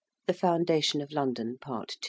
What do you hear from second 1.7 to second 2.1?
II.